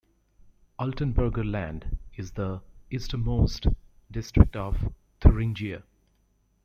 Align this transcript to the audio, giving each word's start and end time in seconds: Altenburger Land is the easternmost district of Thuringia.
Altenburger 0.79 1.43
Land 1.43 1.99
is 2.15 2.31
the 2.31 2.59
easternmost 2.89 3.67
district 4.11 4.55
of 4.55 4.91
Thuringia. 5.19 5.83